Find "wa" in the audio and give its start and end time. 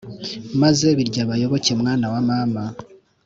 2.13-2.19